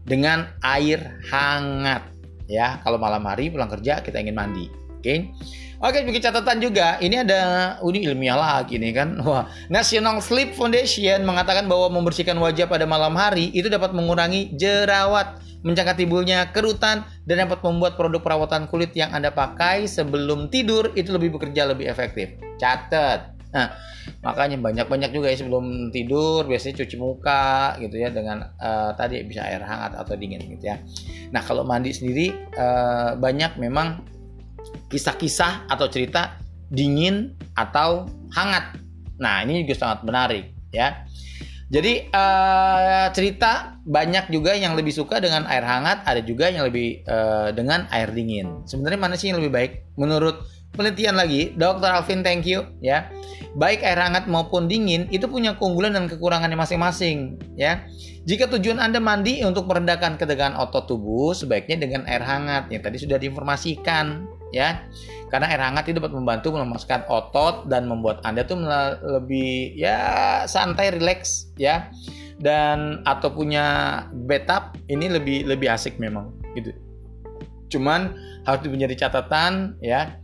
dengan 0.06 0.46
air 0.62 1.18
hangat 1.34 2.06
ya. 2.46 2.86
Kalau 2.86 3.02
malam 3.02 3.26
hari 3.26 3.50
pulang 3.50 3.66
kerja 3.66 4.06
kita 4.06 4.22
ingin 4.22 4.38
mandi. 4.38 4.70
Oke. 4.98 5.32
Oke, 5.78 6.02
bikin 6.02 6.26
catatan 6.26 6.58
juga. 6.58 6.98
Ini 6.98 7.22
ada 7.22 7.42
ini 7.86 8.02
ilmiah 8.10 8.34
lagi 8.34 8.82
nih 8.82 8.98
kan. 8.98 9.22
Wah, 9.22 9.46
National 9.70 10.18
Sleep 10.26 10.58
Foundation 10.58 11.22
mengatakan 11.22 11.70
bahwa 11.70 12.02
membersihkan 12.02 12.34
wajah 12.42 12.66
pada 12.66 12.90
malam 12.90 13.14
hari 13.14 13.54
itu 13.54 13.70
dapat 13.70 13.94
mengurangi 13.94 14.58
jerawat 14.58 15.38
mencegah 15.66 15.98
timbulnya 15.98 16.50
kerutan, 16.54 17.04
dan 17.26 17.44
dapat 17.44 17.60
membuat 17.66 17.98
produk 17.98 18.22
perawatan 18.22 18.70
kulit 18.70 18.94
yang 18.94 19.10
Anda 19.12 19.34
pakai 19.34 19.90
sebelum 19.90 20.48
tidur 20.54 20.94
itu 20.94 21.10
lebih 21.12 21.38
bekerja 21.38 21.68
lebih 21.68 21.90
efektif. 21.90 22.38
Catat. 22.62 23.36
Nah, 23.52 23.74
makanya 24.22 24.60
banyak-banyak 24.60 25.12
juga 25.12 25.32
ya 25.34 25.38
sebelum 25.40 25.90
tidur 25.90 26.46
biasanya 26.46 26.84
cuci 26.84 26.96
muka 27.00 27.76
gitu 27.80 27.96
ya 27.96 28.12
dengan 28.14 28.44
uh, 28.60 28.92
tadi 28.94 29.24
bisa 29.24 29.44
air 29.44 29.64
hangat 29.64 29.98
atau 29.98 30.14
dingin 30.14 30.46
gitu 30.46 30.72
ya. 30.72 30.78
Nah, 31.34 31.42
kalau 31.42 31.66
mandi 31.66 31.92
sendiri 31.92 32.32
uh, 32.56 33.18
banyak 33.18 33.58
memang 33.58 34.04
kisah-kisah 34.88 35.68
atau 35.68 35.88
cerita 35.92 36.40
dingin 36.72 37.36
atau 37.56 38.08
hangat. 38.36 38.76
Nah, 39.18 39.44
ini 39.44 39.64
juga 39.64 39.76
sangat 39.76 40.00
menarik 40.04 40.46
ya. 40.72 41.08
Jadi 41.68 42.08
uh, 42.16 43.12
cerita 43.12 43.76
banyak 43.84 44.32
juga 44.32 44.56
yang 44.56 44.80
lebih 44.80 44.96
suka 44.96 45.20
dengan 45.20 45.44
air 45.52 45.68
hangat, 45.68 46.00
ada 46.08 46.24
juga 46.24 46.48
yang 46.48 46.64
lebih 46.64 47.04
uh, 47.04 47.52
dengan 47.52 47.92
air 47.92 48.08
dingin. 48.16 48.64
Sebenarnya 48.64 49.00
mana 49.00 49.20
sih 49.20 49.28
yang 49.28 49.44
lebih 49.44 49.52
baik? 49.52 49.72
Menurut 50.00 50.48
penelitian 50.74 51.16
lagi, 51.16 51.54
Dr. 51.56 51.88
Alvin 51.88 52.26
thank 52.26 52.44
you 52.44 52.66
ya. 52.84 53.08
Baik 53.58 53.82
air 53.82 53.98
hangat 53.98 54.30
maupun 54.30 54.70
dingin 54.70 55.10
itu 55.10 55.26
punya 55.26 55.58
keunggulan 55.58 55.98
dan 55.98 56.06
kekurangannya 56.06 56.58
masing-masing 56.60 57.40
ya. 57.58 57.86
Jika 58.28 58.52
tujuan 58.52 58.78
Anda 58.78 59.00
mandi 59.00 59.42
untuk 59.42 59.66
merendahkan 59.66 60.20
ketegangan 60.20 60.60
otot 60.60 60.86
tubuh, 60.86 61.34
sebaiknya 61.34 61.82
dengan 61.82 62.06
air 62.06 62.22
hangat 62.22 62.70
yang 62.70 62.84
tadi 62.84 63.00
sudah 63.02 63.18
diinformasikan 63.18 64.38
ya 64.56 64.80
karena 65.28 65.52
air 65.52 65.60
hangat 65.60 65.92
itu 65.92 66.00
dapat 66.00 66.16
membantu 66.16 66.56
melemaskan 66.56 67.04
otot 67.12 67.68
dan 67.68 67.88
membuat 67.88 68.24
anda 68.24 68.48
tuh 68.48 68.64
lebih 69.04 69.76
ya 69.76 70.44
santai 70.48 70.96
relax 70.96 71.52
ya 71.60 71.92
dan 72.40 73.02
atau 73.04 73.34
punya 73.34 73.66
bathtub 74.30 74.78
ini 74.88 75.12
lebih 75.12 75.44
lebih 75.50 75.68
asik 75.74 76.00
memang 76.00 76.32
gitu 76.56 76.72
cuman 77.68 78.16
harus 78.48 78.64
menjadi 78.72 79.08
catatan 79.08 79.76
ya 79.84 80.16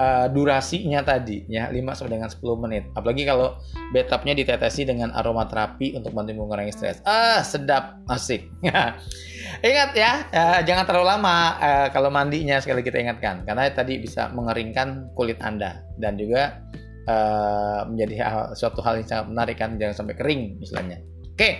uh, 0.00 0.26
durasinya 0.32 1.04
tadi 1.04 1.44
ya 1.46 1.68
5 1.68 1.76
sampai 1.92 2.12
dengan 2.16 2.30
10 2.32 2.40
menit. 2.64 2.88
Apalagi 2.96 3.22
kalau 3.28 3.60
bathtubnya 3.92 4.32
ditetesi 4.32 4.88
dengan 4.88 5.12
aromaterapi 5.12 6.00
untuk 6.00 6.16
bantu 6.16 6.32
mengurangi 6.32 6.72
stres. 6.72 7.04
Ah, 7.04 7.44
sedap, 7.44 8.00
asik. 8.08 8.48
Ingat 9.68 9.90
ya, 9.92 10.24
uh, 10.32 10.60
jangan 10.64 10.88
terlalu 10.88 11.06
lama 11.06 11.36
uh, 11.60 11.88
kalau 11.92 12.08
mandinya 12.08 12.56
sekali 12.62 12.80
kita 12.80 13.02
ingatkan 13.02 13.44
karena 13.44 13.68
tadi 13.68 14.00
bisa 14.00 14.32
mengeringkan 14.32 15.12
kulit 15.12 15.36
Anda 15.44 15.84
dan 16.00 16.16
juga 16.16 16.64
uh, 17.10 17.84
menjadi 17.90 18.14
hal, 18.24 18.42
suatu 18.56 18.80
hal 18.80 19.02
yang 19.02 19.08
sangat 19.10 19.26
menarik 19.28 19.56
kan 19.60 19.76
jangan 19.76 20.06
sampai 20.06 20.14
kering 20.16 20.42
misalnya. 20.62 20.98
Oke. 21.36 21.36
Okay. 21.36 21.54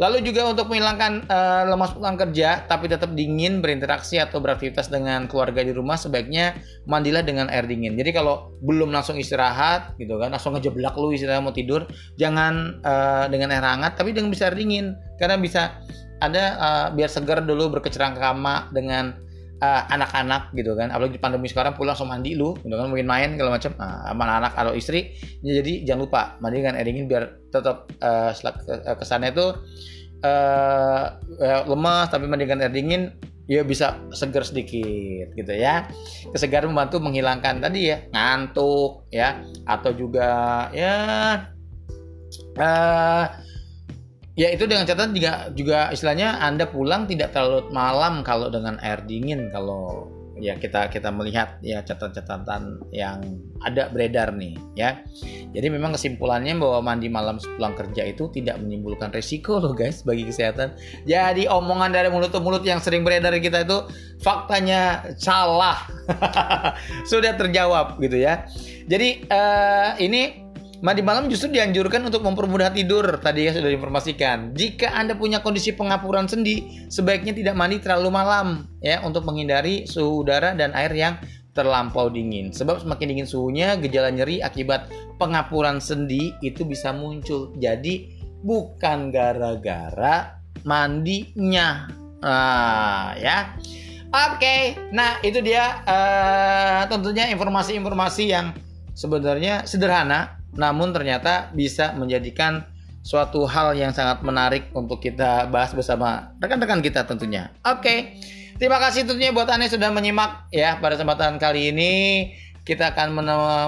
Lalu 0.00 0.24
juga 0.24 0.48
untuk 0.48 0.70
menghilangkan 0.72 1.26
uh, 1.28 1.62
lemas 1.68 1.92
pulang 1.92 2.16
kerja 2.16 2.64
tapi 2.68 2.88
tetap 2.88 3.12
dingin 3.12 3.60
berinteraksi 3.60 4.20
atau 4.20 4.38
beraktivitas 4.38 4.88
dengan 4.88 5.26
keluarga 5.28 5.60
di 5.64 5.72
rumah 5.74 5.96
sebaiknya 5.96 6.56
mandilah 6.88 7.20
dengan 7.24 7.50
air 7.52 7.64
dingin. 7.68 7.96
Jadi 7.96 8.12
kalau 8.14 8.52
belum 8.62 8.92
langsung 8.94 9.18
istirahat 9.18 9.96
gitu 9.98 10.16
kan, 10.16 10.32
langsung 10.32 10.56
ngejeblak 10.56 10.96
lu 10.96 11.12
istirahat 11.12 11.42
mau 11.44 11.52
tidur, 11.52 11.84
jangan 12.16 12.80
uh, 12.84 13.26
dengan 13.28 13.52
air 13.52 13.64
hangat 13.64 13.98
tapi 13.98 14.14
dengan 14.16 14.32
bisa 14.32 14.48
air 14.48 14.56
dingin 14.56 14.96
karena 15.20 15.36
bisa 15.36 15.76
ada 16.22 16.44
uh, 16.56 16.86
biar 16.94 17.10
segar 17.10 17.42
dulu 17.42 17.78
berkecerangkama 17.78 18.70
dengan 18.70 19.18
anak-anak 19.62 20.50
uh, 20.50 20.56
gitu 20.58 20.74
kan. 20.74 20.90
Apalagi 20.90 21.22
pandemi 21.22 21.46
sekarang 21.46 21.78
pulang 21.78 21.94
langsung 21.94 22.10
mandi 22.10 22.34
lu 22.34 22.58
gitu 22.58 22.74
kan 22.74 22.90
mungkin 22.90 23.06
main 23.06 23.30
kalau 23.38 23.54
macam. 23.54 23.72
Uh, 23.78 24.10
sama 24.12 24.24
anak 24.28 24.52
atau 24.58 24.74
istri 24.74 25.14
jadi 25.40 25.86
jangan 25.86 26.00
lupa 26.04 26.22
mandi 26.42 26.60
dengan 26.60 26.76
air 26.76 26.86
dingin 26.86 27.06
biar 27.06 27.24
tetap 27.48 27.88
uh, 28.02 28.30
kesannya 28.98 29.30
itu 29.32 29.46
uh, 30.24 31.04
lemas 31.66 32.10
tapi 32.10 32.26
mandi 32.26 32.44
dengan 32.44 32.66
air 32.66 32.74
dingin 32.74 33.14
ya 33.50 33.62
bisa 33.66 33.98
segar 34.14 34.46
sedikit 34.46 35.34
gitu 35.34 35.52
ya. 35.54 35.86
Kesegaran 36.30 36.70
membantu 36.70 37.02
menghilangkan 37.02 37.62
tadi 37.62 37.90
ya 37.90 38.06
ngantuk 38.10 39.06
ya. 39.10 39.42
Atau 39.66 39.94
juga 39.94 40.68
ya 40.74 40.94
uh, 42.58 43.24
Ya 44.32 44.48
itu 44.48 44.64
dengan 44.64 44.88
catatan 44.88 45.12
juga 45.12 45.52
juga 45.52 45.78
istilahnya 45.92 46.40
Anda 46.40 46.64
pulang 46.64 47.04
tidak 47.04 47.36
terlalu 47.36 47.68
malam 47.68 48.24
kalau 48.24 48.48
dengan 48.48 48.80
air 48.80 49.04
dingin 49.04 49.52
kalau 49.52 50.08
ya 50.42 50.58
kita 50.58 50.90
kita 50.90 51.14
melihat 51.14 51.62
ya 51.62 51.86
catatan-catatan 51.86 52.82
yang 52.90 53.22
ada 53.62 53.92
beredar 53.92 54.34
nih 54.34 54.58
ya. 54.74 54.98
Jadi 55.54 55.68
memang 55.70 55.94
kesimpulannya 55.94 56.58
bahwa 56.58 56.80
mandi 56.82 57.06
malam 57.06 57.38
pulang 57.38 57.78
kerja 57.78 58.08
itu 58.10 58.26
tidak 58.34 58.58
menimbulkan 58.58 59.14
resiko 59.14 59.62
loh 59.62 59.76
guys 59.76 60.02
bagi 60.02 60.26
kesehatan. 60.26 60.74
Jadi 61.06 61.46
omongan 61.46 61.94
dari 61.94 62.10
mulut 62.10 62.34
ke 62.34 62.40
mulut 62.42 62.66
yang 62.66 62.82
sering 62.82 63.06
beredar 63.06 63.36
kita 63.38 63.62
itu 63.62 63.86
faktanya 64.18 65.12
salah. 65.14 65.78
Sudah 67.10 67.38
terjawab 67.38 68.02
gitu 68.02 68.18
ya. 68.18 68.48
Jadi 68.90 69.30
uh, 69.30 69.94
ini 70.02 70.41
Mandi 70.82 70.98
malam 70.98 71.30
justru 71.30 71.54
dianjurkan 71.54 72.02
untuk 72.10 72.26
mempermudah 72.26 72.74
tidur, 72.74 73.22
tadi 73.22 73.46
ya 73.46 73.54
sudah 73.54 73.70
diinformasikan. 73.70 74.50
Jika 74.50 74.90
Anda 74.90 75.14
punya 75.14 75.38
kondisi 75.38 75.78
pengapuran 75.78 76.26
sendi, 76.26 76.90
sebaiknya 76.90 77.30
tidak 77.30 77.54
mandi 77.54 77.78
terlalu 77.78 78.10
malam 78.10 78.66
ya 78.82 78.98
untuk 79.06 79.22
menghindari 79.22 79.86
suhu 79.86 80.26
udara 80.26 80.58
dan 80.58 80.74
air 80.74 80.90
yang 80.90 81.14
terlampau 81.54 82.10
dingin. 82.10 82.50
Sebab 82.50 82.82
semakin 82.82 83.14
dingin 83.14 83.30
suhunya, 83.30 83.78
gejala 83.78 84.10
nyeri 84.10 84.42
akibat 84.42 84.90
pengapuran 85.22 85.78
sendi 85.78 86.34
itu 86.42 86.66
bisa 86.66 86.90
muncul. 86.90 87.54
Jadi 87.62 88.18
bukan 88.42 89.14
gara-gara 89.14 90.42
mandinya. 90.66 91.86
Ah, 92.26 93.14
ya. 93.22 93.54
Oke, 94.10 94.34
okay. 94.34 94.60
nah 94.90 95.22
itu 95.22 95.38
dia 95.40 95.78
uh, 95.86 96.84
tentunya 96.90 97.30
informasi-informasi 97.30 98.24
yang 98.28 98.50
sebenarnya 98.92 99.64
sederhana 99.64 100.41
namun 100.56 100.92
ternyata 100.92 101.52
bisa 101.56 101.96
menjadikan 101.96 102.64
suatu 103.02 103.44
hal 103.50 103.74
yang 103.74 103.90
sangat 103.90 104.22
menarik 104.22 104.70
untuk 104.72 105.02
kita 105.02 105.50
bahas 105.50 105.74
bersama 105.74 106.32
rekan-rekan 106.38 106.78
kita 106.80 107.02
tentunya. 107.02 107.50
Oke, 107.66 107.82
okay. 107.82 107.98
terima 108.62 108.78
kasih 108.78 109.02
tentunya 109.02 109.34
buat 109.34 109.50
Anda 109.50 109.66
sudah 109.66 109.90
menyimak 109.90 110.48
ya 110.54 110.78
pada 110.78 110.94
kesempatan 110.94 111.36
kali 111.42 111.74
ini. 111.74 111.92
Kita 112.62 112.94
akan 112.94 113.10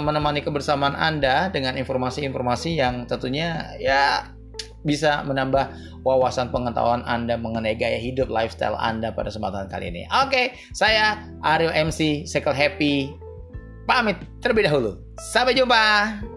menemani 0.06 0.38
kebersamaan 0.46 0.94
Anda 0.94 1.50
dengan 1.50 1.74
informasi-informasi 1.74 2.78
yang 2.78 3.10
tentunya 3.10 3.74
ya 3.82 4.30
bisa 4.86 5.26
menambah 5.26 5.74
wawasan 6.06 6.54
pengetahuan 6.54 7.02
Anda 7.02 7.34
mengenai 7.34 7.74
gaya 7.74 7.98
hidup 7.98 8.30
lifestyle 8.30 8.78
Anda 8.78 9.10
pada 9.10 9.34
kesempatan 9.34 9.66
kali 9.66 9.90
ini. 9.90 10.06
Oke, 10.14 10.30
okay, 10.30 10.46
saya 10.70 11.26
Ariel 11.42 11.74
MC 11.74 12.22
Cycle 12.30 12.54
Happy 12.54 13.10
pamit 13.88 14.20
terlebih 14.38 14.70
dahulu. 14.70 15.00
Sampai 15.18 15.58
jumpa. 15.58 16.33